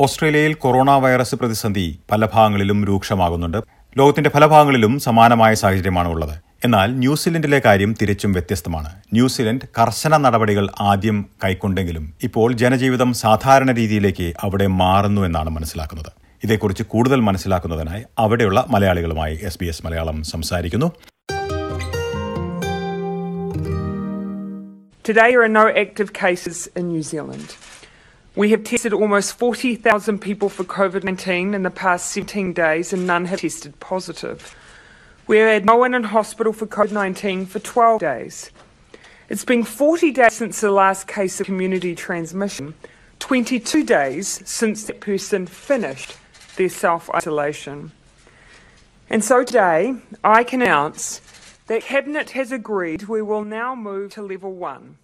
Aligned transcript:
ഓസ്ട്രേലിയയിൽ 0.00 0.54
corona 0.54 0.90
virus 0.90 1.34
പ്രതിസന്ധി 1.34 2.00
പല 2.10 2.28
ഭാഗങ്ങളിലും 2.34 2.84
രൂക്ഷമാകുന്നുണ്ട്. 2.84 3.58
ലോകത്തിന്റെ 3.98 4.30
പല 4.34 4.46
ഭാഗങ്ങളിലും 4.46 5.00
സമാനമായ 5.00 5.54
സാഹചര്യമാണ് 5.54 6.08
ഉള്ളത്. 6.08 6.34
എന്നാൽ 6.64 6.88
ന്യൂസിലൻഡിലെ 6.92 7.62
കാര്യം 7.64 7.94
തിരിച്ചും 8.02 8.32
വ്യത്യസ്തമാണ്. 8.32 8.90
ന്യൂസിലൻഡ് 9.12 9.66
കർശന 9.78 10.16
നടപടികൾ 10.16 10.68
ആദ്യം 10.80 11.26
കൈക്കൊണ്ടെങ്കിലും 11.44 12.14
ഇപ്പോൾ 12.22 12.52
ജനജീവിതം 12.52 13.12
സാധാരണ 13.12 13.72
രീതിയിലേക്ക് 13.72 14.32
അവിടെ 14.40 14.66
മാറുന്നു 14.66 15.22
എന്നാണ് 15.22 15.50
മനസ്സിലാക്കുന്നത്. 15.50 16.12
ഇതേക്കുറിച്ച് 16.44 16.82
കൂടുതൽ 16.82 17.20
മനസ്സിലാക്കുന്നതിനായി 17.20 18.04
അവിടെയുള്ള 18.18 18.64
മലയാളികളുമായി 18.68 19.38
എസ് 19.42 19.58
ബി 19.60 19.66
എസ് 19.66 19.86
മലയാളം 19.86 20.22
സംസാരിക്കുന്നു. 20.22 20.90
Today, 25.04 25.30
there 25.30 25.44
are 25.46 25.54
no 25.60 25.62
active 25.84 26.10
cases 26.18 26.58
in 26.78 26.84
New 26.90 27.02
Zealand. 27.10 27.48
We 28.36 28.50
have 28.50 28.62
tested 28.62 28.92
almost 28.92 29.36
40,000 29.38 30.20
people 30.20 30.48
for 30.48 30.62
COVID 30.62 31.02
19 31.02 31.52
in 31.52 31.64
the 31.64 31.70
past 31.70 32.12
17 32.12 32.52
days, 32.52 32.92
and 32.92 33.04
none 33.04 33.24
have 33.24 33.40
tested 33.40 33.78
positive. 33.80 34.54
We 35.26 35.38
have 35.38 35.48
had 35.48 35.64
no 35.64 35.76
one 35.76 35.94
in 35.94 36.04
hospital 36.04 36.52
for 36.52 36.66
COVID 36.66 36.92
19 36.92 37.46
for 37.46 37.58
12 37.58 38.00
days. 38.00 38.52
It's 39.28 39.44
been 39.44 39.64
40 39.64 40.12
days 40.12 40.32
since 40.34 40.60
the 40.60 40.70
last 40.70 41.08
case 41.08 41.40
of 41.40 41.46
community 41.46 41.96
transmission, 41.96 42.74
22 43.18 43.84
days 43.84 44.42
since 44.44 44.84
that 44.84 45.00
person 45.00 45.46
finished 45.46 46.16
their 46.54 46.68
self 46.68 47.10
isolation. 47.10 47.90
And 49.08 49.24
so 49.24 49.42
today, 49.42 49.96
I 50.22 50.44
can 50.44 50.62
announce 50.62 51.20
that 51.66 51.82
Cabinet 51.82 52.30
has 52.30 52.52
agreed 52.52 53.04
we 53.04 53.22
will 53.22 53.44
now 53.44 53.74
move 53.74 54.12
to 54.12 54.22
level 54.22 54.52
one. 54.52 54.98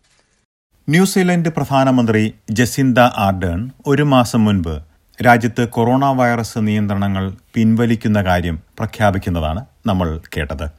New Zealand 0.89 1.49
പ്രധാനമന്ത്രി 1.49 2.35
Jacinda 2.51 2.99
Ardern 2.99 3.71
ഒരു 3.87 4.03
മാസം 4.03 4.45
മുൻപ് 4.45 4.83
രാജ്യത്ത് 5.27 5.69
corona 5.69 6.05
virus 6.05 6.59
നിയന്ത്രണങ്ങൾ 6.59 7.35
പിൻവലിക്കുന്ന 7.55 8.23
കാര്യം 8.23 8.63
പ്രഖ്യാപിക്കുന്നതാണ് 8.79 9.65
നമ്മൾ 9.87 10.21
കേട്ടത്. 10.37 10.71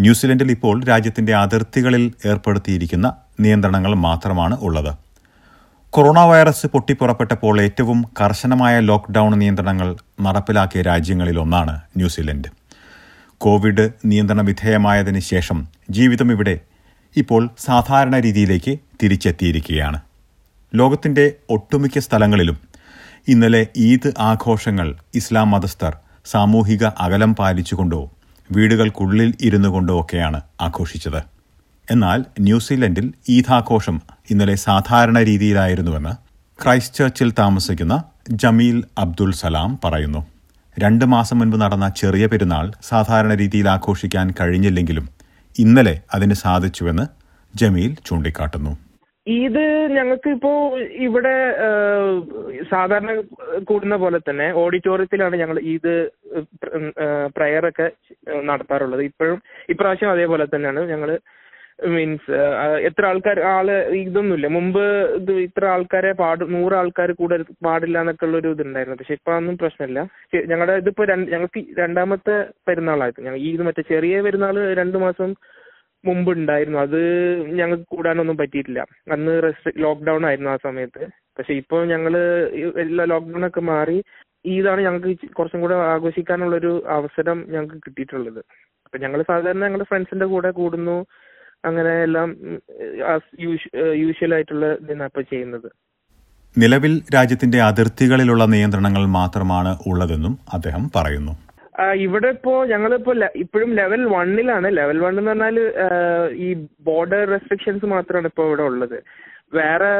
ന്യൂസിലൻഡിൽ 0.00 0.50
ഇപ്പോൾ 0.50 0.84
രാജ്യത്തിന്റെ 0.84 1.34
അതിർത്തികളിൽ 1.34 2.12
ഏർപ്പെടുത്തിയിരിക്കുന്ന 2.24 3.16
നിയന്ത്രണങ്ങൾ 3.40 3.94
മാത്രമാണ് 3.94 4.58
ഉള്ളത്. 4.60 4.98
കൊറോണ 5.90 6.20
വൈറസ് 6.20 6.66
പൊട്ടിപ്പുറപ്പെട്ടപ്പോൾ 6.66 7.60
ഏറ്റവും 7.60 8.04
കർശനമായ 8.20 8.80
ലോക്ക്ഡൌൺ 8.80 9.38
നിയന്ത്രണങ്ങൾ 9.38 9.96
നടപ്പിലാക്കിയ 10.20 10.82
രാജ്യങ്ങളിലൊന്നാണ് 10.82 11.80
ന്യൂസിലൻഡ്. 11.96 12.48
കോവിഡ് 13.38 13.90
നിയന്ത്രണ 14.04 14.40
വിധേയമായതിനു 14.40 15.18
ശേഷം 15.18 15.68
ജീവിതം 15.90 16.32
ഇവിടെ 16.32 16.60
ഇപ്പോൾ 17.16 17.48
സാധാരണ 17.58 18.20
രീതിയിലേക്ക് 18.20 18.78
തിരിച്ചെത്തിയിരിക്കുകയാണ്. 19.02 20.00
ലോകത്തിന്റെ 20.74 21.32
ഒട്ടുമിക്ക 21.50 21.98
സ്ഥലങ്ങളിലും 21.98 22.56
ഇന്നലെ 23.28 23.66
ഈദ് 23.76 24.12
ആഘോഷങ്ങൾ 24.18 24.94
ഇസ്ലാം 25.14 25.50
മതസ്ഥർ 25.50 25.96
സാമൂഹിക 26.24 26.84
അകലം 26.84 27.34
പാലിച്ചുകൊണ്ടോ 27.34 28.10
വീടുകൾക്കുള്ളിൽ 28.52 29.34
ഇരുന്നു 29.40 29.68
കൊണ്ടോ 29.68 30.00
ഒക്കെയാണ് 30.00 30.40
ആഘോഷിച്ചത്. 30.60 31.24
എന്നാൽ 31.90 32.24
ന്യൂസിലൻഡിൽ 32.40 33.12
ഈദാഘോഷം 33.28 34.02
ഇന്നലെ 34.30 34.54
സാധാരണ 34.54 35.22
രീതിയിലായിരുന്നുവെന്ന് 35.22 36.14
ക്രൈസ്റ്റ് 36.64 36.98
ചർച്ചിൽ 36.98 37.32
താമസിക്കുന്ന 37.38 38.04
ജമീൽ 38.30 38.84
അബ്ദുൽ 38.98 39.32
സലാം 39.32 39.78
പറയുന്നു. 39.84 40.26
രണ്ട് 40.78 41.04
മാസം 41.04 41.38
മുൻപ് 41.38 41.60
നടന്ന 41.60 41.88
ചെറിയ 41.88 42.26
പെരുന്നാൾ 42.26 42.72
സാധാരണ 42.82 43.34
രീതിയിൽ 43.34 43.68
ആഘോഷിക്കാൻ 43.68 44.34
കഴിഞ്ഞില്ലെങ്കിലും 44.40 45.08
ഇന്നലെ 45.58 46.00
അതിന് 46.14 46.34
സാധിച്ചുവെന്ന് 46.34 47.06
ജമീൽ 47.56 47.96
ചൂണ്ടിക്കാട്ടുന്നു. 48.06 48.83
ഈദ് 49.26 49.62
ഞങ്ങൾക്ക് 49.96 50.30
ഇപ്പോ 50.36 50.50
ഇവിടെ 51.06 51.34
സാധാരണ 52.72 53.12
കൂടുന്ന 53.70 53.96
പോലെ 54.02 54.18
തന്നെ 54.26 54.48
ഓഡിറ്റോറിയത്തിലാണ് 54.62 55.36
ഞങ്ങൾ 55.42 55.58
ഈദ് 55.74 55.94
പ്രയർ 57.36 57.66
ഒക്കെ 57.68 57.86
നടത്താറുള്ളത്. 58.50 59.02
ഇപ്പോഴും 59.10 59.38
ഇപ്രാവശ്യം 59.74 60.12
അതേപോലെ 60.14 60.46
തന്നെയാണ് 60.46 60.82
ഞങ്ങൾ 60.92 61.12
മീൻസ് 61.94 62.34
എത്ര 62.88 63.04
ആൾക്കാർ 63.10 63.38
ആൾ 63.54 63.68
ഇതൊന്നുമില്ല. 64.02 64.48
മുമ്പ് 64.56 64.84
ഇത് 65.20 65.32
ഇത്ര 65.46 65.64
ആൾക്കാരെ 65.74 66.12
പാട് 66.20 66.42
നൂറ് 66.56 66.74
ആൾക്കാർ 66.80 67.10
കൂടെ 67.20 67.36
പാടില്ല 67.66 68.02
എന്നൊക്കെ 68.02 68.24
ഉള്ള 68.26 68.36
ഒരു 68.42 68.52
ഇതുണ്ടായിരുന്നു. 68.54 68.98
പക്ഷെ 69.00 69.16
ഇപ്പൊ 69.18 69.32
അതൊന്നും 69.32 69.56
പ്രശ്നമില്ല. 69.62 70.00
ഞങ്ങളുടെ 70.52 70.76
ഇതിപ്പോ 70.82 71.04
രണ്ട് 71.12 71.28
ഞങ്ങൾക്ക് 71.34 71.62
രണ്ടാമത്തെ 71.82 72.36
പെരുന്നാളായിരുന്നു. 72.68 73.26
ഞങ്ങൾ 73.28 73.40
ഈദ് 73.50 73.66
മറ്റേ 73.68 73.84
ചെറിയ 73.92 74.22
പെരുന്നാൾ 74.26 74.58
രണ്ടു 74.82 75.00
മാസം 75.06 75.32
മുമ്പ് 76.04 76.32
ഉണ്ടായിരുന്നു 76.32 76.78
അത് 76.78 77.00
ഞങ്ങൾക്ക് 77.52 77.84
കൂടാനൊന്നും 77.88 78.36
പറ്റിയിട്ടില്ല. 78.36 78.86
അന്ന് 79.12 79.52
ലോക്ക്ഡൗൺ 79.78 80.26
ആയിരുന്നു 80.26 80.50
ആ 80.50 80.56
സമയത്ത്. 80.64 81.06
പക്ഷെ 81.38 81.52
ഇപ്പോൾ 81.54 81.86
ഞങ്ങൾ 81.86 82.16
എല്ലാ 82.80 83.04
ലോക്ക്ഡൗൺ 83.04 83.46
ഒക്കെ 83.46 83.60
മാറി 83.60 84.04
ഇതാണ് 84.44 84.80
ഞങ്ങൾക്ക് 84.80 85.28
കുറച്ചും 85.28 85.60
കൂടെ 85.60 85.74
ആഘോഷിക്കാനുള്ളൊരു 85.74 86.84
അവസരം 86.88 87.44
ഞങ്ങൾക്ക് 87.48 87.74
കിട്ടിയിട്ടുള്ളത്. 87.74 88.38
അപ്പൊ 88.84 88.98
ഞങ്ങൾ 88.98 89.22
സാധാരണ 89.22 89.64
ഞങ്ങളുടെ 89.64 89.84
ഫ്രണ്ട്സിന്റെ 89.84 90.26
കൂടെ 90.26 90.50
കൂടുന്നു. 90.50 91.06
അങ്ങനെ 91.64 92.02
എല്ലാം 92.02 92.28
യൂഷ്വൽ 94.00 94.34
ആയിട്ടുള്ള 94.34 94.66
ഇതാണ് 94.74 95.04
ഇപ്പോൾ 95.04 95.22
ചെയ്യുന്നത്. 95.22 95.70
നിലവിൽ 96.58 97.02
രാജ്യത്തിന്റെ 97.14 97.60
അതിർത്തികളിലുള്ള 97.62 98.44
നിയന്ത്രണങ്ങൾ 98.44 99.06
മാത്രമാണ് 99.06 99.78
ഉള്ളതെന്നും 99.86 100.38
അദ്ദേഹം 100.52 100.90
പറയുന്നു. 100.96 101.43
ഇവിടെ 101.80 102.28
ഇപ്പോ 102.28 102.64
ഞങ്ങളിപ്പോ 102.64 103.12
ഇപ്പോ 103.12 103.28
ഇപ്പോഴും 103.38 103.74
ലെവൽ 103.74 104.04
വണ്ണിലാണ്. 104.04 104.76
ലെവൽ 104.76 104.98
വൺ 104.98 105.18
എന്ന് 105.18 105.30
പറഞ്ഞാൽ 105.30 105.56
ഈ 106.46 106.66
ബോർഡർ 106.80 107.28
റെസ്ട്രിക്ഷൻസ് 107.28 107.86
മാത്രമാണ് 107.86 108.26
ഇപ്പൊ 108.26 108.44
ഇവിടെ 108.46 108.62
ഉള്ളത്. 108.62 109.02
വേറെ 109.54 109.90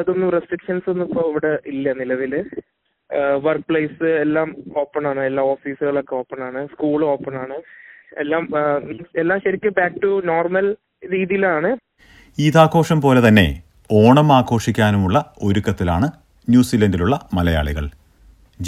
ഇതൊന്നും 0.00 0.30
റെസ്ട്രിക്ഷൻസ് 0.30 0.90
ഒന്നും 0.90 1.08
ഇപ്പൊ 1.08 1.22
ഇവിടെ 1.30 1.58
ഇല്ല 1.66 1.92
നിലവിൽ. 1.92 2.44
വർക്ക് 3.46 3.64
പ്ലേസ് 3.68 4.04
എല്ലാം 4.04 4.56
ഓപ്പൺ 4.76 5.06
ആണ്. 5.06 5.20
എല്ലാ 5.20 5.42
ഓഫീസുകളൊക്കെ 5.42 6.14
ഓപ്പൺ 6.14 6.42
ആണ്. 6.42 6.66
സ്കൂൾ 6.66 7.04
ഓപ്പൺ 7.04 7.34
ആണ്. 7.36 7.56
എല്ലാം 8.18 8.48
എല്ലാം 9.16 9.40
ശരിക്കും 9.40 9.74
ബാക്ക് 9.78 10.02
ടു 10.02 10.22
നോർമൽ 10.24 10.76
രീതിയിലാണ്. 11.12 11.76
ഈദാഘോഷം 12.38 13.00
പോലെ 13.00 13.28
തന്നെ 13.28 13.62
ഓണം 13.90 14.32
ആഘോഷിക്കാനുമുള്ള 14.32 15.34
ഒരുക്കത്തിലാണ് 15.42 16.08
ന്യൂസിലൻഡിലുള്ള 16.48 17.20
മലയാളികൾ. 17.34 18.01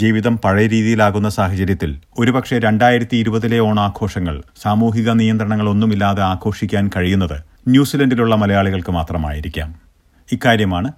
ജീവിതം 0.01 0.35
പഴയ 0.43 0.67
രീതിയിലാകുന്ന 0.73 1.29
സാഹചര്യത്തിൽ 1.35 1.91
ഒരുപക്ഷെ 2.21 2.55
രണ്ടായിരത്തി 2.65 3.15
ഇരുപതിലെ 3.23 3.57
ഓണാഘോഷങ്ങൾ 3.65 4.35
സാമൂഹിക 4.63 5.09
നിയന്ത്രണങ്ങളൊന്നുമില്ലാതെ 5.19 6.21
ആഘോഷിക്കാൻ 6.29 6.85
കഴിയുന്നത് 6.95 7.35
ന്യൂസിലൻഡിലുള്ള 7.73 8.33
മലയാളികൾക്ക് 8.41 8.91
മാത്രമായിരിക്കാം. 8.97 9.69
ഇക്കാര്യമാണ് 10.29 10.89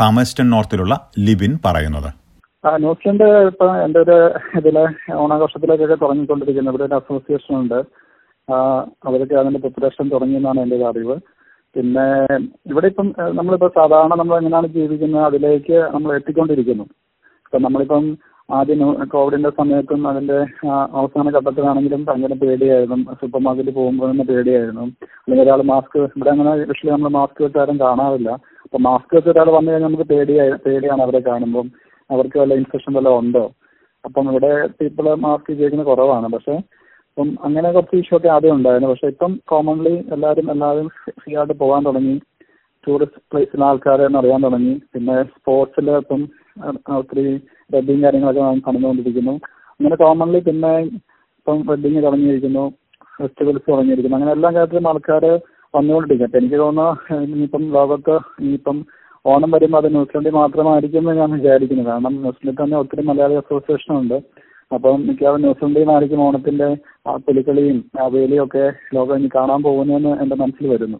താമസ്റ്റൺ 0.00 0.46
നോർത്തിലുള്ള 0.54 0.94
ലിബിൻ 1.26 1.52
പറയുന്നത്. 1.64 2.08
ന്യൂസിലൻഡ് 2.84 3.26
ഇപ്പൊ 3.50 3.66
എന്റെ 3.84 3.98
ഒരു 4.04 4.16
ഇതിലെ 4.60 4.84
ഓണാഘോഷത്തിലേക്കൊക്കെ 5.24 5.96
തുടങ്ങിക്കൊണ്ടിരിക്കുന്നത് 6.02 6.72
ഇവിടെ 6.74 6.86
ഒരു 6.88 6.96
അസോസിയേഷൻ 7.00 7.54
ഉണ്ട് 7.62 7.78
അവരൊക്കെ 9.08 9.36
അതിന്റെ 9.42 9.60
പ്രിപ്പറേഷൻ 9.64 10.06
തുടങ്ങിയെന്നാണ് 10.14 10.60
എന്റെ 10.64 10.76
ഒരു 10.78 10.86
അറിവ്. 10.90 11.16
പിന്നെ 11.76 12.06
ഇവിടെ 12.70 12.86
ഇപ്പം 12.92 13.08
നമ്മളിപ്പോ 13.38 13.68
സാധാരണ 13.80 14.12
നമ്മൾ 14.20 14.36
എങ്ങനെയാണ് 14.40 14.70
ജീവിക്കുന്നത്? 14.78 15.24
അതിലേക്ക് 15.30 15.76
നമ്മൾ 15.94 16.10
എത്തിക്കൊണ്ടിരിക്കുന്നു. 16.20 16.86
ഇപ്പൊ 17.46 17.58
നമ്മളിപ്പം 17.66 18.06
ആദ്യം 18.48 18.80
കോവിഡിന്റെ 19.12 19.50
സമയത്തും 19.50 20.08
അതിന്റെ 20.08 20.36
അവസാന 20.68 21.30
ഘട്ടത്തിലാണെങ്കിലും 21.36 22.04
ഭയങ്കര 22.04 22.34
പേടിയായിരുന്നു. 22.42 23.14
സൂപ്പർ 23.20 23.40
മാർക്കറ്റിൽ 23.40 23.74
പോകുമ്പോൾ 23.74 24.10
തന്നെ 24.10 24.24
പേടിയായിരുന്നു. 24.24 24.84
അല്ലെങ്കിൽ 25.22 25.44
ഒരാൾ 25.44 25.62
മാസ്ക് 25.62 25.96
ഇവിടെ 25.98 26.30
അങ്ങനെ 26.30 26.52
വിഷയം 26.72 26.92
നമ്മൾ 26.92 27.08
മാസ്ക് 27.08 27.42
വെച്ചാലും 27.44 27.80
കാണാറില്ല. 27.80 28.30
അപ്പൊ 28.66 28.78
മാസ്ക് 28.78 29.16
വെച്ച് 29.16 29.30
ഒരാൾ 29.30 29.50
വന്നു 29.56 29.70
കഴിഞ്ഞാൽ 29.72 29.88
നമുക്ക് 29.88 30.08
പേടിയായി 30.12 30.52
പേടിയാണ് 30.66 31.02
അവരെ 31.02 31.20
കാണുമ്പോൾ 31.20 31.66
അവർക്ക് 32.10 32.38
വല്ല 32.38 32.54
ഇൻഫെക്ഷൻ 32.54 32.92
വല്ല 32.92 33.08
ഉണ്ടോ? 33.22 33.44
അപ്പം 34.04 34.30
ഇവിടെ 34.30 34.66
പീപ്പിൾ 34.80 35.14
മാസ്ക് 35.14 35.50
ഉപയോഗിക്കുന്നത് 35.52 35.88
കുറവാണ്. 35.88 36.28
പക്ഷെ 36.34 36.56
അപ്പം 37.10 37.28
അങ്ങനെ 37.44 37.72
കുറച്ച് 37.72 37.96
ഇഷ്യൂ 37.96 38.16
ഒക്കെ 38.18 38.28
ആദ്യം 38.28 38.54
ഉണ്ടായിരുന്നു. 38.54 38.88
പക്ഷെ 38.92 39.06
ഇപ്പം 39.06 39.40
കോമൺലി 39.48 39.94
എല്ലാവരും 40.12 40.50
എല്ലാവരും 40.50 40.88
ഫ്രീ 41.20 41.36
ആയിട്ട് 41.36 41.54
പോകാൻ 41.62 41.82
തുടങ്ങി. 41.86 42.16
ടൂറിസ്റ്റ് 42.84 43.22
പ്ലേസിലെ 43.32 43.64
ആൾക്കാരെ 43.64 44.06
അറിയാൻ 44.18 44.42
തുടങ്ങി. 44.42 44.74
പിന്നെ 44.92 45.22
സ്പോർട്സിൽ 45.22 45.90
ഇപ്പം 45.90 46.22
ഒത്തിരി 46.98 47.26
വെഡിങ് 47.70 48.02
കാര്യങ്ങളൊക്കെ 48.02 48.40
നടന്നുകൊണ്ടിരിക്കുന്നു. 48.40 49.34
അങ്ങനെ 49.80 49.96
കോമൺലി 49.96 50.40
പിന്നെ 50.40 50.78
ഇപ്പം 50.78 51.66
വെഡ്ഡിങ് 51.66 52.02
തുടങ്ങിയിരിക്കുന്നു 52.02 52.64
ഫെസ്റ്റിവൽസ് 53.18 53.70
തുടങ്ങിയിരിക്കുന്നു. 53.70 54.16
അങ്ങനെ 54.16 54.32
എല്ലാ 54.32 54.50
കാര്യത്തിലും 54.50 54.88
ആൾക്കാർ 54.88 55.24
വന്നുകൊണ്ടിരിക്കും 55.74 56.26
അപ്പം 56.26 56.38
എനിക്ക് 56.38 56.54
തോന്നുന്നു 56.54 57.24
ഇനിയിപ്പം 57.24 57.72
ലോകത്ത് 57.72 58.14
ഇനിയിപ്പം 58.42 58.86
ഓണം 59.24 59.50
വരുമ്പോൾ 59.50 59.78
അത് 59.78 59.92
ന്യൂസിലൻഡിൽ 59.94 60.30
മാത്രമായിരിക്കും 60.30 60.98
എന്ന് 60.98 61.20
ഞാൻ 61.20 61.30
വിചാരിക്കുന്നു. 61.30 61.84
കാരണം 61.84 62.12
ന്യൂസിലൻഡിൽ 62.12 62.64
തന്നെ 62.64 62.76
ഒത്തിരി 62.78 63.02
മലയാളി 63.06 63.34
അസോസിയേഷൻ 63.34 63.94
ഉണ്ട്. 63.94 64.14
അപ്പം 64.74 65.06
മിക്കവാറും 65.06 65.40
ന്യൂസിലൻഡിൽ 65.40 65.80
നിന്നായിരിക്കും 65.80 66.22
ഓണത്തിന്റെ 66.22 66.76
ആ 67.08 67.16
പുലിക്കളിയും 67.16 67.90
ആ 68.02 68.06
വേലിയും 68.06 68.44
ഒക്കെ 68.44 68.72
ലോകം 68.94 69.16
ഇനി 69.16 69.28
കാണാൻ 69.34 69.62
പോകുന്നതെന്ന് 69.62 70.22
എന്റെ 70.22 70.36
മനസ്സിൽ 70.36 70.66
വരുന്നു. 70.68 70.98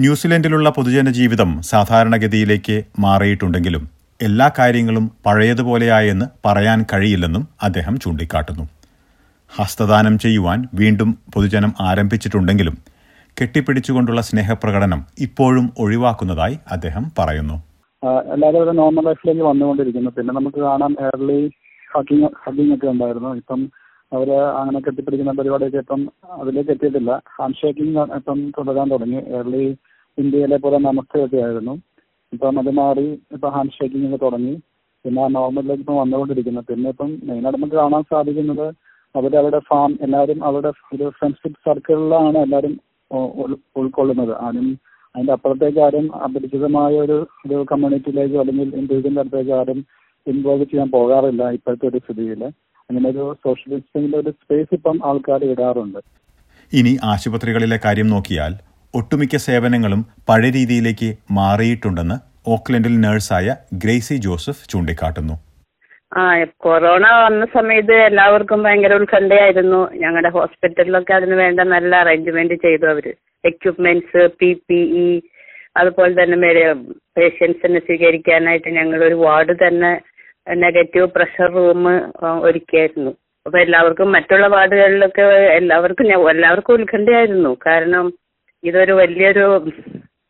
ന്യൂസിലൻഡിലുള്ള 0.00 0.70
പൊതുജന 0.70 1.10
ജീവിതം 1.10 1.50
സാധാരണഗതിയിലേക്ക് 1.62 2.84
മാറിയിട്ടുണ്ടെങ്കിലും 2.98 3.99
എല്ലാ 4.22 4.50
കാര്യങ്ങളും 4.58 5.10
പഴയതുപോലെയായെന്ന് 5.26 6.26
പറയാൻ 6.46 6.84
കഴിയില്ലെന്നും 6.92 7.48
അദ്ദേഹം 7.62 7.98
ചൂണ്ടിക്കാട്ടുന്നു. 7.98 8.64
ഹസ്തദാനം 9.56 10.18
ചെയ്യുവാൻ 10.18 10.68
വീണ്ടും 10.74 11.18
പൊതുജനം 11.34 11.72
ആരംഭിച്ചിട്ടുണ്ടെങ്കിലും 11.80 12.76
കെട്ടിപ്പിടിച്ചുകൊണ്ടുള്ള 13.42 14.20
സ്നേഹപ്രകടനം 14.20 15.06
ഇപ്പോഴും 15.18 15.72
ഒഴിവാക്കുന്നതായി 15.78 16.58
അദ്ദേഹം 16.70 17.04
പറയുന്നു. 17.18 17.56
എല്ലാവരും 18.34 18.76
നോർമൽ 18.76 19.04
ലൈഫിലേക്ക് 19.06 19.42
വന്നുകൊണ്ടിരിക്കുന്നു. 19.42 20.10
പിന്നെ 20.10 20.34
നമുക്ക് 20.34 20.56
കാണാം 20.56 20.96
എയർലി 21.00 21.50
ഹക്കിങ് 21.96 22.28
ഹക്കിംഗ് 22.46 22.74
ഒക്കെ 22.74 22.86
ഉണ്ടായിരുന്നു. 22.86 23.34
ഇപ്പം 23.34 23.70
അവർ 24.12 24.30
അങ്ങനെ 24.32 24.80
കെട്ടിപ്പിടിക്കുന്ന 24.80 25.32
പരിപാടിയൊക്കെ 25.32 25.78
ഇപ്പം 25.78 26.08
അതിലേക്ക് 26.30 26.70
എത്തിയിട്ടില്ല. 26.70 27.22
ഹാൻഡ് 27.38 27.54
ഷേക്കിംഗ് 27.54 27.98
ഇപ്പം 28.14 28.50
തുടരാൻ 28.50 28.90
തുടങ്ങി. 28.90 29.16
എയർലി 29.16 29.76
ഇന്ത്യയിലെ 30.18 30.56
പോലെ 30.56 30.78
നമസ്തയൊക്കെ 30.78 31.36
ആയിരുന്നു. 31.36 31.74
ഇപ്പം 32.32 32.58
അത് 32.62 32.70
മാറി 32.80 33.06
ഇപ്പൊ 33.36 33.48
ഹാൻഡ് 33.54 33.74
ഒക്കെ 34.08 34.18
തുടങ്ങി. 34.26 34.54
പിന്നെ 35.04 35.22
നോർമലിലേക്ക് 35.38 35.82
ഇപ്പം 35.84 35.98
വന്നുകൊണ്ടിരിക്കുന്നത് 36.02 36.66
പിന്നെ 36.70 36.88
ഇപ്പം 36.94 37.10
മെയിനായിട്ട് 37.28 37.58
നമുക്ക് 37.58 37.76
കാണാൻ 37.82 38.02
സാധിക്കുന്നത് 38.12 38.66
അവർ 39.14 39.32
അവരുടെ 39.40 39.60
ഫാം 39.68 39.90
എല്ലാവരും 40.06 40.40
അവരുടെ 40.48 40.70
ഒരു 40.94 41.06
ഫ്രണ്ട്ഷിപ്പ് 41.18 41.58
സർക്കിളിലാണ് 41.66 42.38
എല്ലാവരും 42.46 42.74
ഉൾക്കൊള്ളുന്നത്. 43.80 44.32
ആരും 44.46 44.66
അതിന്റെ 45.14 45.32
അപ്പുറത്തേക്ക് 45.36 45.80
ആരും 45.86 46.06
അപരിചിതമായ 46.26 46.92
ഒരു 47.06 47.16
ഒരു 47.44 47.56
കമ്മ്യൂണിറ്റിയിലേക്കോ 47.70 48.40
അല്ലെങ്കിൽ 48.42 48.68
ഇൻഡിവിജ്വൽ 48.80 49.18
അടുത്തേക്ക് 49.22 49.54
ആരും 49.60 49.80
ഇൻവോൾവ് 50.26 50.66
ചെയ്യാൻ 50.70 50.88
പോകാറില്ല 50.96 51.42
ഇപ്പോഴത്തെ 51.56 51.86
ഒരു 51.90 52.00
സ്ഥിതിയിൽ 52.04 52.42
അങ്ങനെ 52.90 53.06
ഒരു 53.12 53.24
സോഷ്യൽ 53.44 53.70
ഡിസ്റ്റൻസിന്റെ 53.74 54.18
ഒരു 54.22 54.30
സ്പേസ് 54.40 54.72
ഇപ്പം 54.78 54.96
ആൾക്കാർ 55.08 55.40
ഇടാറുണ്ട്. 55.52 56.00
ഇനി 56.72 56.92
ആശുപത്രികളിലെ 57.12 57.78
കാര്യം 57.86 58.08
നോക്കിയാൽ 58.14 58.52
ഒട്ടുമിക്ക 58.98 59.36
സേവനങ്ങളും 59.46 60.00
പഴയ 60.28 60.50
രീതിയിലേക്ക് 60.56 61.08
മാറിയിട്ടുണ്ടെന്ന് 61.38 62.16
ഓക്ലൻഡിൽ 62.54 62.94
നഴ്സായ 63.04 63.48
ഗ്രേസി 63.82 64.16
ജോസഫ് 64.26 64.64
ചൂണ്ടിക്കാട്ടുന്നു. 64.72 65.34
ആ 66.12 66.22
കൊറോണ 66.64 67.06
വന്ന 67.24 67.44
സമയത്ത് 67.56 67.96
എല്ലാവർക്കും 68.08 68.62
ഭയങ്കര 68.66 68.94
ഉത്കണ്ഠയായിരുന്നു. 69.00 69.80
ഞങ്ങളുടെ 70.02 70.30
ഹോസ്പിറ്റലിലൊക്കെ 70.36 71.12
അതിന് 71.18 71.36
വേണ്ട 71.42 71.60
നല്ല 71.74 71.92
അറേഞ്ച്മെന്റ് 72.04 72.56
ചെയ്തു 72.64 72.86
അവർ. 72.94 73.06
എക്യുപ്മെന്റ്സ് 73.44 74.22
പി 74.40 74.50
പി 74.68 74.80
ഇ 75.02 75.08
അതുപോലെ 75.80 76.12
തന്നെ 76.22 76.48
പേഷ്യൻസിനെ 77.18 77.80
സ്വീകരിക്കാനായിട്ട് 77.88 78.70
ഞങ്ങൾ 78.78 79.00
ഒരു 79.08 79.16
വാർഡ് 79.26 79.54
തന്നെ 79.64 79.92
നെഗറ്റീവ് 80.64 81.06
പ്രഷർ 81.16 81.50
റൂം 81.58 81.84
ഒരുക്കിയായിരുന്നു. 82.48 83.12
അപ്പൊ 83.46 83.58
എല്ലാവർക്കും 83.58 84.08
മറ്റുള്ള 84.16 84.46
വാർഡുകളിലൊക്കെ 84.56 85.26
എല്ലാവർക്കും 85.60 86.08
എല്ലാവർക്കും 86.34 86.74
ഉത്കണ്ഠയായിരുന്നു. 86.78 87.52
കാരണം 87.68 88.06
ഇതൊരു 88.64 88.92
വലിയൊരു 88.92 89.44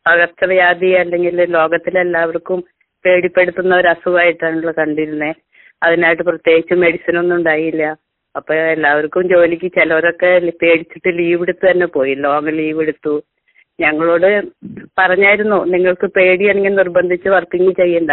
പകർച്ചവ്യാധി 0.07 0.89
അല്ലെങ്കിൽ 1.01 1.45
ലോകത്തിലെല്ലാവർക്കും 1.55 2.59
പേടിപ്പെടുത്തുന്ന 3.05 3.75
ഒരു 3.75 3.87
അസുഖമായിട്ടാണല്ലോ 3.87 4.73
കണ്ടിരുന്നത് 4.77 5.35
അതിനായിട്ട് 5.83 6.23
പ്രത്യേകിച്ച് 6.23 6.73
മെഡിസിൻ 6.73 7.17
ഒന്നും 7.17 7.35
ഉണ്ടായില്ല. 7.35 7.83
അപ്പൊ 8.35 8.53
എല്ലാവർക്കും 8.53 9.29
ജോലിക്ക് 9.29 9.67
ചിലവരൊക്കെ 9.77 10.51
പേടിച്ചിട്ട് 10.61 11.17
ലീവ് 11.19 11.41
എടുത്ത് 11.41 11.71
തന്നെ 11.71 11.87
പോയി. 11.87 12.13
ലോങ് 12.15 12.57
ലീവ് 12.57 12.81
എടുത്തു. 12.81 13.13
ഞങ്ങളോട് 13.79 14.29
പറഞ്ഞായിരുന്നു 14.97 15.57
നിങ്ങൾക്ക് 15.65 16.07
പേടിയാണെങ്കിൽ 16.17 16.75
നിർബന്ധിച്ച് 16.75 17.29
വർക്കിംഗ് 17.29 17.73
ചെയ്യണ്ട. 17.75 18.11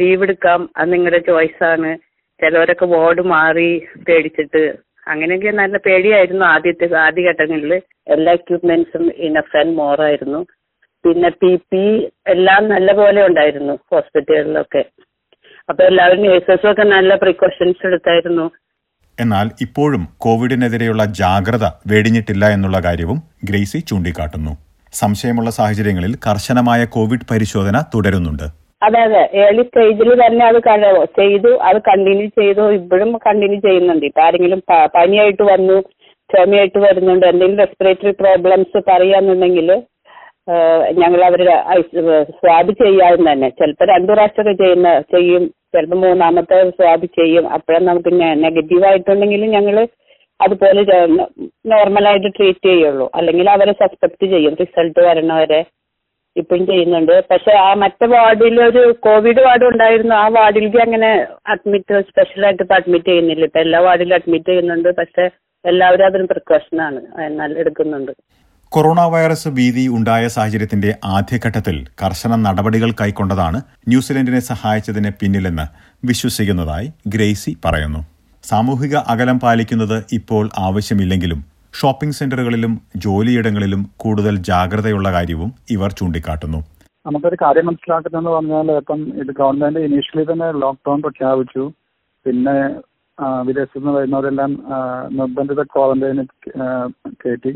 ലീവ് 0.00 0.22
എടുക്കാം. 0.22 0.60
അത് 0.76 0.92
നിങ്ങളുടെ 0.92 1.20
ചോയ്സ് 1.30 1.64
ആണ്. 1.64 1.90
ചിലവരൊക്കെ 2.40 2.86
വാർഡ് 2.86 3.22
മാറി 3.34 3.70
പേടിച്ചിട്ട് 4.08 4.62
അങ്ങനെയൊക്കെ 5.08 5.50
നല്ല 5.50 5.76
പേടിയായിരുന്നു 5.76 6.44
ആദ്യത്തെ 6.46 6.96
ആദ്യ 6.96 7.28
ഘട്ടങ്ങളിൽ 7.28 7.82
എല്ലാ 8.08 8.32
എക്യുപ്മെന്റ്സും 8.32 9.12
ഇനഫ് 9.16 9.56
ആൻഡ് 9.56 9.76
മോർ 9.76 10.02
ആയിരുന്നു. 10.02 10.46
പിന്നെ 11.04 11.28
പി 11.28 11.56
പി 11.56 12.12
എല്ലാം 12.26 12.68
നല്ല 12.68 12.92
പോലെ 12.92 13.26
ഉണ്ടായിരുന്നു 13.26 13.78
ഹോസ്പിറ്റലുകളിലൊക്കെ 13.92 14.84
അപ്പൊ 15.68 15.84
എല്ലാവരും 15.84 16.22
നേഴ്സസും 16.22 16.70
ഒക്കെ 16.70 16.82
നല്ല 16.82 17.14
പ്രിക്കോഷൻസ് 17.14 17.86
എടുത്തായിരുന്നു. 17.86 18.50
എന്നാൽ 19.20 19.50
ഇപ്പോഴും 19.60 20.08
കോവിഡിനെതിരെയുള്ള 20.18 21.04
ജാഗ്രത 21.04 21.64
വേടിഞ്ഞിട്ടില്ല 21.86 22.48
എന്നുള്ള 22.48 22.80
കാര്യവും 22.80 23.22
ഗ്രേസി 23.44 23.78
ചൂണ്ടിക്കാട്ടുന്നു. 23.78 24.56
സംശയമുള്ള 24.92 25.50
സാഹചര്യങ്ങളിൽ 25.50 26.14
കർശനമായ 26.16 26.84
കോവിഡ് 26.84 27.28
പരിശോധന 27.30 27.84
തുടരുന്നുണ്ട്. 27.94 28.61
അതെ 28.82 29.00
അതെ. 29.06 29.22
ഏർലി 29.42 29.62
സ്റ്റേജിൽ 29.62 30.10
തന്നെ 30.22 30.44
അത് 30.50 30.58
ചെയ്തു. 31.18 31.50
അത് 31.68 31.78
കണ്ടിന്യൂ 31.88 32.26
ചെയ്തു. 32.40 32.64
ഇപ്പോഴും 32.78 33.10
കണ്ടിന്യൂ 33.26 33.58
ചെയ്യുന്നുണ്ട്. 33.66 34.04
ഇപ്പൊ 34.10 34.22
ആരെങ്കിലും 34.26 34.60
പനിയായിട്ട് 34.96 35.44
വന്നു 35.52 35.76
ചുമയായിട്ട് 36.30 36.78
വരുന്നുണ്ട് 36.84 37.24
എന്തെങ്കിലും 37.30 37.62
റെസ്പിറേറ്ററി 37.64 38.12
പ്രോബ്ലംസ് 38.20 38.78
പറയാന്നുണ്ടെങ്കിൽ 38.90 39.70
ഞങ്ങൾ 41.00 41.20
അവർ 41.26 41.40
സ്വാബ് 42.38 42.72
ചെയ്യാവുന്ന 42.82 43.32
തന്നെ. 43.32 43.48
ചിലപ്പോൾ 43.58 43.86
രണ്ടു 43.92 44.12
പ്രാവശ്യമൊക്കെ 44.12 44.54
ചെയ്യുന്ന 44.62 44.88
ചെയ്യും. 45.14 45.42
ചിലപ്പോൾ 45.74 45.98
മൂന്നാമത്തെ 46.04 46.56
സ്വാബ് 46.78 47.06
ചെയ്യും. 47.18 47.44
അപ്പോഴും 47.56 47.84
നമുക്ക് 47.90 48.10
നെഗറ്റീവ് 48.44 48.84
ആയിട്ടുണ്ടെങ്കിൽ 48.90 49.44
ഞങ്ങൾ 49.56 49.76
അതുപോലെ 50.40 50.82
നോർമലായിട്ട് 51.72 52.30
ട്രീറ്റ് 52.38 52.66
ചെയ്യുള്ളൂ. 52.70 53.06
അല്ലെങ്കിൽ 53.18 53.46
അവരെ 53.50 53.72
സസ്പെക്ട് 53.82 54.26
ചെയ്യും. 54.34 54.54
റിസൾട്ട് 54.62 55.00
വരണവരെ. 55.08 55.60
ഇപ്പം 56.36 56.66
ചെയ്യുന്നുണ്ട്. 56.66 57.24
പക്ഷെ 57.30 57.52
ആ 57.52 57.74
മറ്റേ 57.74 58.06
വാർഡിൽ 58.06 58.62
ഒരു 58.62 58.98
കോവിഡ് 59.00 59.40
വാർഡ് 59.40 59.64
ഉണ്ടായിരുന്നു. 59.64 60.14
ആ 60.14 60.28
വാർഡിലേക്ക് 60.28 60.76
അങ്ങനെ 60.76 61.26
അഡ്മിറ്റ് 61.46 62.00
സ്പെഷ്യലായിട്ട് 62.00 62.62
ഇപ്പൊ 62.62 62.74
അഡ്മിറ്റ് 62.74 63.06
ചെയ്യുന്നില്ല. 63.06 63.44
ഇപ്പൊ 63.44 63.60
എല്ലാ 63.60 63.80
വാർഡിലും 63.80 64.14
അഡ്മിറ്റ് 64.14 64.46
ചെയ്യുന്നുണ്ട്. 64.46 64.88
പക്ഷെ 64.88 65.30
എല്ലാവരും 65.64 66.06
അതിന് 66.06 66.24
പ്രിക്കോഷനാണ് 66.24 67.22
എന്നാൽ 67.22 67.58
എടുക്കുന്നുണ്ട്. 67.58 68.12
കൊറോണ 68.68 69.00
വൈറസ് 69.00 69.48
ഭീതി 69.48 69.88
ഉണ്ടായ 69.88 70.28
സാഹചര്യത്തിന്റെ 70.28 70.94
ആദ്യഘട്ടത്തിൽ 71.04 71.86
കർശന 72.04 72.36
നടപടികൾ 72.36 72.90
കൈക്കൊണ്ടതാണ് 72.90 73.62
ന്യൂസിലൻഡിനെ 73.88 74.40
സഹായിച്ചതിന് 74.40 75.10
പിന്നിലെന്ന് 75.20 75.66
വിശ്വസിക്കുന്നതായി 76.06 76.92
ഗ്രേസി 77.06 77.56
പറയുന്നു. 77.64 78.00
സാമൂഹിക 78.44 78.96
അകലം 78.96 79.40
പാലിക്കുന്നത് 79.40 80.04
ഇപ്പോൾ 80.12 80.48
ആവശ്യമില്ലെങ്കിലും 80.58 81.51
ഷോപ്പിംഗ് 81.78 82.16
സെന്ററുകളിലും 82.18 82.72
ജോലിയിടങ്ങളിലും 83.04 83.82
കൂടുതൽ 84.02 84.34
ജാഗ്രതയുള്ള 84.48 85.08
കാര്യവും 85.12 85.50
ഇവർ 85.74 85.90
ചൂണ്ടിക്കാട്ടുന്നു. 85.98 86.60
നമുക്കൊരു 87.06 87.36
കാര്യം 87.42 87.66
മനസ്സിലാക്കുന്നതെന്ന് 87.66 88.32
പറഞ്ഞാൽ 88.36 88.68
ഇപ്പം 88.80 89.00
ഇത് 89.22 89.30
ഗവൺമെന്റ് 89.40 89.80
ഇനീഷ്യലി 89.88 90.24
തന്നെ 90.32 90.48
ലോക്ക്ഡൌൺ 90.62 90.98
പ്രഖ്യാപിച്ചു. 91.06 91.64
പിന്നെ 92.26 92.56
വിദേശത്തു 93.48 93.78
നിന്ന് 93.78 93.92
വരുന്നവരെല്ലാം 93.96 94.50
നിർബന്ധിത 95.18 95.62
ക്വാറന്റൈനിൽ 95.72 96.28
കയറ്റി. 97.22 97.52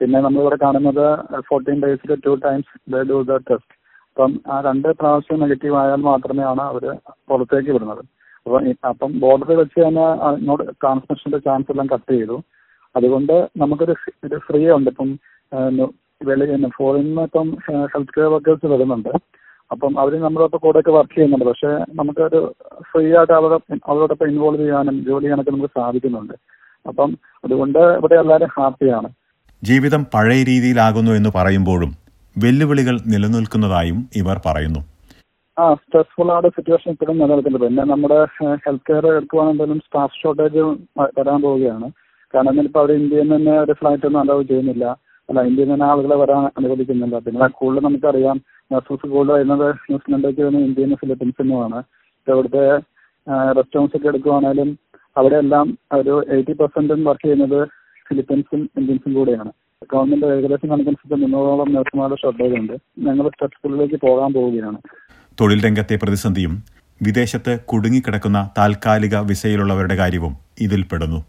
പിന്നെ 0.00 0.18
നമ്മളിവിടെ 0.20 0.58
കാണുന്നത് 0.62 1.04
ഫോർട്ടീൻ 1.48 1.78
ഡേയ്സിൽ 1.84 2.12
two 2.26 2.32
times 2.46 2.72
the 2.94 3.02
do 3.10 3.18
the 3.30 3.36
test 3.48 3.74
അപ്പം 4.10 4.32
ആ 4.52 4.56
രണ്ട് 4.66 4.88
പ്രാവശ്യം 5.00 5.42
നെഗറ്റീവ് 5.44 5.76
ആയാൽ 5.80 6.00
മാത്രമേ 6.10 6.44
ആണ് 6.52 6.62
അവർ 6.70 6.84
പുറത്തേക്ക് 7.28 7.70
വിടുന്നത്. 7.76 8.02
അപ്പം 8.46 8.70
അപ്പം 8.90 9.10
ബോർഡറിൽ 9.24 9.58
വെച്ച് 9.62 9.80
തന്നെ 9.86 10.06
ട്രാൻസ്മിഷന്റെ 10.82 11.40
ചാൻസ് 11.46 11.72
എല്ലാം 11.74 11.88
കട്ട് 11.94 12.10
ചെയ്തു. 12.12 12.38
അതുകൊണ്ട് 12.98 13.34
നമുക്കൊരു 13.56 13.94
ഒരു 14.24 14.36
ഫ്രീ 14.46 14.60
ഉണ്ട് 14.76 14.90
ഇപ്പം 14.90 15.10
വെളിയിൽ 16.28 16.70
ഫോറിൻ 16.76 17.04
നിന്ന് 17.06 17.22
ഇപ്പം 17.22 17.48
ഹെൽത്ത് 17.94 18.14
കെയർ 18.16 18.30
വർക്കേഴ്സ് 18.34 18.66
വരുന്നുണ്ട്. 18.66 19.12
അപ്പം 19.72 19.92
അവർ 20.00 20.12
നമ്മളൊപ്പം 20.20 20.60
കൂടെയൊക്കെ 20.62 20.90
വർക്ക് 20.90 21.14
ചെയ്യുന്നുണ്ട്. 21.14 21.44
പക്ഷെ 21.44 21.70
നമുക്കൊരു 21.94 22.40
ഫ്രീ 22.90 23.04
ആയിട്ട് 23.18 23.32
അവരുടെ 23.32 23.58
അവരോടൊപ്പം 23.86 24.30
ഇൻവോൾവ് 24.30 24.60
ചെയ്യാനും 24.62 24.96
ജോലി 25.08 25.24
ചെയ്യാനൊക്കെ 25.24 25.50
നമുക്ക് 25.50 25.72
സാധിക്കുന്നുണ്ട്. 25.78 26.34
അപ്പം 26.88 27.10
അതുകൊണ്ട് 27.44 27.78
ഇവിടെ 27.78 28.16
എല്ലാവരും 28.22 28.50
ഹാപ്പിയാണ്. 28.58 29.08
ജീവിതം 29.62 30.02
പഴയ 30.14 30.42
രീതിയിലാകുന്നു 30.42 31.12
എന്ന് 31.18 31.30
പറയുമ്പോഴും 31.34 31.92
വെല്ലുവിളികൾ 32.36 32.96
നിലനിൽക്കുന്നതായും 33.12 34.00
ഇവർ 34.16 34.36
പറയുന്നു. 34.46 34.80
ആ 35.56 35.64
സ്ട്രെസ്ഫുൾ 35.74 36.28
ആയ 36.32 36.48
സിറ്റുവേഷൻ 36.48 36.90
ഇപ്പോഴും 36.90 37.16
നിലനിൽക്കുന്നുണ്ട്. 37.18 37.66
പിന്നെ 37.66 37.84
നമ്മുടെ 37.84 38.18
ഹെൽത്ത് 38.66 38.86
കെയർ 38.88 39.06
എടുക്കുവാണെങ്കിലും 39.16 39.80
സ്റ്റാഫ് 39.86 40.20
ഷോർട്ടേജ് 40.22 40.62
വരാൻ 41.18 41.40
പോവുകയാണ്. 41.42 41.88
കാരണം 42.34 42.62
ഇപ്പോൾ 42.62 42.78
അവിടെ 42.78 42.92
ഇന്ത്യയിൽ 42.92 43.28
തന്നെ 43.36 43.54
ഒരു 43.60 43.72
ഫ്ലൈറ്റ് 43.72 44.06
ഒന്നും 44.06 44.20
അലൗ 44.20 44.42
ചെയ്യുന്നില്ല. 44.42 44.84
അല്ല 45.28 45.40
ഇന്ത്യയിൽ 45.50 45.70
നിന്ന് 45.70 45.84
ആളുകളെ 45.84 46.16
വരാൻ 46.16 46.44
അനുവദിക്കുന്നില്ല. 46.58 47.18
പിന്നെ 47.18 47.48
കൂടുതൽ 47.60 47.84
നമുക്കറിയാം 47.84 48.36
നഴ്സസ് 48.72 49.06
കൂടുതൽ 49.14 49.32
വരുന്നത് 49.32 49.66
ന്യൂസിലൻഡിലേക്ക് 49.90 50.40
വരുന്ന 50.40 50.64
ഇന്ത്യയിൽ 50.68 50.88
നിന്ന് 50.88 51.00
ഫിലിപ്പീൻസിൽ 51.02 51.42
നിന്നുമാണ് 51.42 51.78
അവിടുത്തെ 52.26 52.64
റെസ്റ്റോറൻസ് 53.58 53.96
ഒക്കെ 53.96 54.08
എടുക്കുവാണേലും 54.08 54.68
അവിടെ 55.16 55.36
എല്ലാം 55.36 55.66
ഒരു 55.98 56.14
എയ്റ്റി 56.34 56.52
പെർസെന്റും 56.52 57.04
വർക്ക് 57.04 57.24
ചെയ്യുന്നത് 57.24 57.60
ഫിലിപ്പീൻസും 58.08 58.70
ഇന്ത്യൻസും 58.78 59.14
കൂടെയാണ്. 59.14 59.50
ഗവൺമെന്റ് 59.92 60.26
ഏകദേശം 60.26 60.68
കണക്കനുസരിച്ച് 60.70 61.16
മുന്നൂറോളം 61.22 61.68
നഴ്സുമാരുടെ 61.74 62.16
ശ്രദ്ധയിലുണ്ട്. 62.22 62.74
ഞങ്ങൾ 62.98 63.28
സ്ട്രെസ്ഫുള്ളിലേക്ക് 63.28 63.98
പോകാൻ 64.06 64.32
പോവുകയാണ്. 64.32 64.78
തൊഴിൽ 65.40 65.60
രംഗത്തെ 65.66 65.96
പ്രതിസന്ധിയും 65.96 66.54
വിദേശത്ത് 67.00 67.52
കുടുങ്ങിക്കിടക്കുന്ന 67.70 68.38
താൽക്കാലിക 68.58 69.16
വിസയിലുള്ളവരുടെ 69.30 69.96
കാര്യവും 69.96 70.32
ഇതിൽപ്പെടുന്നു. 70.66 71.20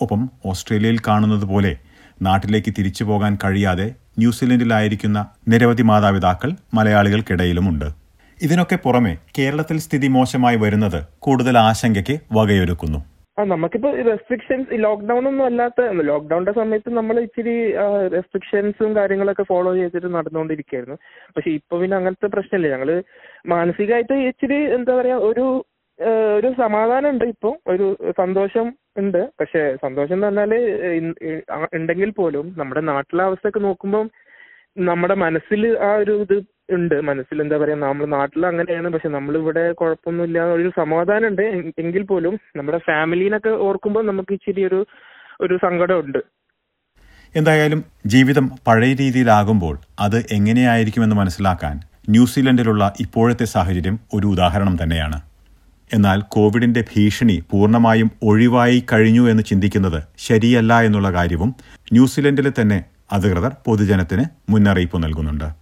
ഒപ്പം 0.00 0.30
ഓസ്ട്രേലിയയിൽ 0.46 0.98
കാണുന്നത് 1.08 1.44
പോലെ 1.44 1.76
നാട്ടിലേക്ക് 2.22 2.74
തിരിച്ചു 2.78 3.04
പോകാൻ 3.04 3.38
കഴിയാതെ 3.44 3.94
ന്യൂസിലൻഡിലായിരിക്കുന്ന 4.18 5.30
നിരവധി 5.48 5.82
മാതാപിതാക്കൾ 5.82 6.50
മലയാളികൾക്കിടയിലുമുണ്ട്. 6.74 8.02
ഇതിനൊക്കെ 8.42 8.78
പുറമെ 8.84 9.16
കേരളത്തിൽ 9.38 9.78
സ്ഥിതി 9.78 10.08
മോശമായി 10.08 10.56
വരുന്നത് 10.56 11.06
കൂടുതൽ 11.18 11.58
ആശങ്കയ്ക്ക് 11.58 12.20
വകയൊരുക്കുന്നു. 12.32 13.12
ആ 13.38 13.44
നമുക്കിപ്പോ 13.44 13.90
റെസ്ട്രിക്ഷൻസ് 13.90 14.68
ലോക്ക്ഡൌൺ 14.72 15.28
ഒന്നും 15.28 15.44
അല്ലാത്ത 15.44 15.80
ലോക്ക്ഡൌണിന്റെ 15.80 16.52
സമയത്ത് 16.52 16.90
നമ്മൾ 16.90 17.20
ഇച്ചിരി 17.20 17.72
റെസ്ട്രിക്ഷൻസും 18.12 18.96
കാര്യങ്ങളൊക്കെ 18.96 19.42
ഫോളോ 19.42 19.74
ചെയ്തിട്ട് 19.74 20.14
നടന്നുകൊണ്ടിരിക്കുകയായിരുന്നു. 20.14 20.96
പക്ഷെ 21.36 21.50
ഇപ്പൊ 21.50 21.80
പിന്നെ 21.80 21.96
അങ്ങനത്തെ 21.96 22.26
പ്രശ്നമില്ല. 22.26 22.68
ഞങ്ങൾ 22.68 23.02
മാനസികമായിട്ട് 23.46 24.12
ഇച്ചിരി 24.12 24.74
എന്താ 24.74 24.94
പറയാ 24.94 25.16
ഒരു 25.16 25.64
ഒരു 26.36 26.54
സമാധാനം 26.58 27.10
ഉണ്ട് 27.10 27.24
ഇപ്പൊ. 27.24 27.56
ഒരു 27.66 28.12
സന്തോഷം 28.18 28.74
ഉണ്ട്. 28.96 29.30
പക്ഷെ 29.40 29.76
സന്തോഷം 29.76 30.14
എന്ന് 30.14 30.26
പറഞ്ഞാൽ 30.26 30.54
ഇൻ- 30.54 31.68
ഉണ്ടെങ്കിൽ 31.74 32.10
പോലും 32.10 32.54
നമ്മുടെ 32.58 32.80
നാട്ടിലെ 32.80 33.24
അവസ്ഥയൊക്കെ 33.24 33.58
നോക്കുമ്പോൾ 33.58 34.08
നമ്മുടെ 34.78 35.14
മനസ്സിൽ 35.14 35.78
ആ 35.78 35.94
ഒരു 35.96 36.26
ഇത് 36.30 36.42
ഉണ്ട്. 36.70 37.00
മനസ്സിൽ 37.00 37.40
എന്താ 37.40 37.56
പറയാ 37.56 37.74
നമ്മൾ 37.74 38.06
നാട്ടിൽ 38.06 38.46
അങ്ങനെയാണ് 38.46 38.88
പക്ഷെ 38.88 39.08
നമ്മളിവിടെ 39.08 39.72
കുഴപ്പമൊന്നുമില്ല 39.72 40.40
ഒരു 40.40 40.72
സമാധാനം 40.76 41.26
ഉണ്ട്. 41.28 41.42
എങ്കിൽ 41.78 42.02
പോലും 42.02 42.40
നമ്മുടെ 42.56 42.78
ഫാമിലീനൊക്കെ 42.78 43.48
ഓർക്കുമ്പോൾ 43.48 44.06
നമുക്ക് 44.06 44.32
ഇച്ചിരി 44.32 44.64
ഒരു 44.64 44.86
ഒരു 45.40 45.56
സങ്കടമുണ്ട്. 45.56 46.18
എന്തായാലും 47.36 47.84
ജീവിതം 48.06 48.50
പഴയ 48.66 48.92
രീതിയിലാകുമ്പോൾ 48.92 49.78
അത് 50.00 50.26
എങ്ങനെയായിരിക്കുമെന്ന് 50.32 51.16
മനസ്സിലാക്കാൻ 51.16 51.80
ന്യൂസിലൻഡിലുള്ള 52.08 52.92
ഇപ്പോഴത്തെ 53.00 53.44
സാഹചര്യം 53.44 53.98
ഒരു 54.14 54.26
ഉദാഹരണം 54.26 54.76
തന്നെയാണ്. 54.82 55.31
എന്നാൽ 55.92 56.22
കോവിഡിന്റെ 56.28 56.84
ഭീഷണി 56.94 57.42
പൂർണമായും 57.50 58.10
ഒഴിവായി 58.22 58.84
കഴിഞ്ഞു 58.92 59.30
എന്ന് 59.30 59.42
ചിന്തിക്കുന്നത് 59.42 60.02
ശരിയല്ല 60.18 60.80
എന്നുള്ള 60.80 61.12
കാര്യവും 61.12 61.54
ന്യൂസിലൻഡിലെ 61.92 62.52
തന്നെ 62.60 62.84
അധികൃതർ 63.12 63.52
പൊതുജനത്തിന് 63.66 64.52
മുന്നറിയിപ്പ് 64.52 65.02
നൽകുന്നുണ്ട്. 65.02 65.61